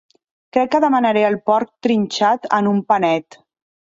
Crec 0.55 0.69
que 0.75 0.79
demanaré 0.85 1.23
el 1.29 1.37
porc 1.49 1.71
trinxat 1.89 2.49
en 2.61 2.71
un 2.75 2.81
panet. 2.93 3.43